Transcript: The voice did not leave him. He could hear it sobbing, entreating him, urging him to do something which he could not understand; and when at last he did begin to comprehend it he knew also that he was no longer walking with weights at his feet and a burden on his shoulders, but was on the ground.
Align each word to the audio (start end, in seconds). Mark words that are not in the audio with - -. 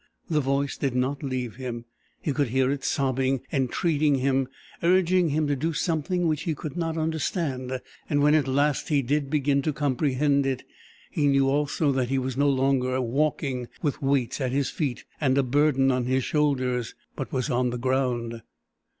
The 0.31 0.41
voice 0.41 0.77
did 0.77 0.95
not 0.95 1.21
leave 1.21 1.57
him. 1.57 1.85
He 2.23 2.33
could 2.33 2.47
hear 2.47 2.71
it 2.71 2.83
sobbing, 2.83 3.41
entreating 3.53 4.15
him, 4.15 4.47
urging 4.81 5.29
him 5.29 5.45
to 5.45 5.55
do 5.55 5.73
something 5.73 6.27
which 6.27 6.41
he 6.41 6.55
could 6.55 6.75
not 6.75 6.97
understand; 6.97 7.79
and 8.09 8.23
when 8.23 8.33
at 8.33 8.47
last 8.47 8.89
he 8.89 9.03
did 9.03 9.29
begin 9.29 9.61
to 9.61 9.71
comprehend 9.71 10.47
it 10.47 10.63
he 11.11 11.27
knew 11.27 11.47
also 11.47 11.91
that 11.91 12.09
he 12.09 12.17
was 12.17 12.35
no 12.35 12.49
longer 12.49 12.99
walking 12.99 13.67
with 13.83 14.01
weights 14.01 14.41
at 14.41 14.51
his 14.51 14.71
feet 14.71 15.05
and 15.19 15.37
a 15.37 15.43
burden 15.43 15.91
on 15.91 16.05
his 16.05 16.23
shoulders, 16.23 16.95
but 17.15 17.31
was 17.31 17.51
on 17.51 17.69
the 17.69 17.77
ground. 17.77 18.41